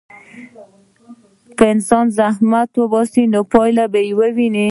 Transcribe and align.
که 1.57 1.63
انسان 1.73 2.05
زحمت 2.19 2.69
وباسي، 2.81 3.23
نو 3.33 3.41
پایله 3.53 3.85
به 3.93 3.99
وویني. 4.19 4.59